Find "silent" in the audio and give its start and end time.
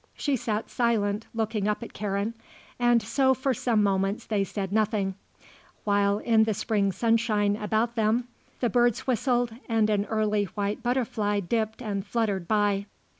0.71-1.27